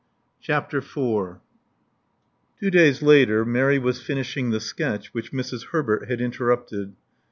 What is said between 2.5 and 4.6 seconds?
Two days later, Mary was finishing the